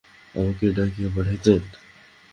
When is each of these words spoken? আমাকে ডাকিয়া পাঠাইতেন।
আমাকে 0.35 0.65
ডাকিয়া 0.71 1.09
পাঠাইতেন। 1.15 1.61